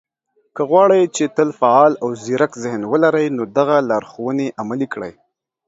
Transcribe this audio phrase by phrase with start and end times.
[0.55, 5.13] که غواړئ، چې تل فعال او ځيرک ذهن ولرئ، نو دغه لارښوونې عملي کړئ